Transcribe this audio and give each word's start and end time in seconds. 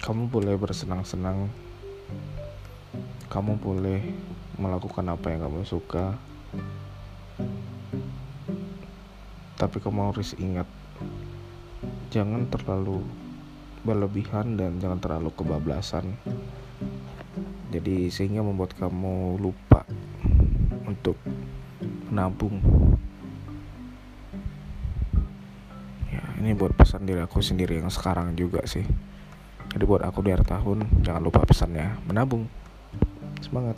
kamu 0.00 0.32
boleh 0.32 0.56
bersenang-senang. 0.56 1.52
Kamu 3.28 3.60
boleh 3.60 4.00
melakukan 4.56 5.12
apa 5.12 5.36
yang 5.36 5.44
kamu 5.44 5.68
suka. 5.68 6.16
Tapi 9.60 9.76
kamu 9.76 10.08
harus 10.08 10.32
ingat 10.40 10.72
jangan 12.08 12.48
terlalu 12.48 13.04
berlebihan 13.84 14.56
dan 14.56 14.80
jangan 14.80 15.04
terlalu 15.04 15.36
kebablasan. 15.36 16.16
Jadi 17.68 18.08
sehingga 18.08 18.40
membuat 18.40 18.72
kamu 18.80 19.36
lupa 19.36 19.84
untuk 21.02 21.18
menabung. 22.14 22.62
Ini 26.38 26.54
buat 26.54 26.78
pesan 26.78 27.02
diri 27.02 27.18
aku 27.18 27.42
sendiri 27.42 27.82
yang 27.82 27.90
sekarang 27.90 28.38
juga 28.38 28.62
sih. 28.70 28.86
Jadi 29.74 29.82
buat 29.82 30.06
aku 30.06 30.22
di 30.22 30.30
akhir 30.30 30.46
tahun 30.46 31.02
jangan 31.02 31.22
lupa 31.26 31.42
pesannya 31.42 31.98
menabung. 32.06 32.46
Semangat 33.42 33.74